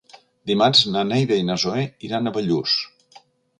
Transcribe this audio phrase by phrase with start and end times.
[0.51, 2.77] Dimarts na Neida i na Zoè iran a Bellús.